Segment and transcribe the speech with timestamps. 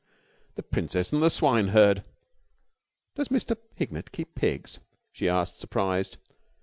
[0.55, 2.03] The Princess and the Swineherd!"
[3.13, 3.55] "Does Mr.
[3.75, 4.79] Hignett keep pigs?"
[5.11, 6.17] she asked, surprised.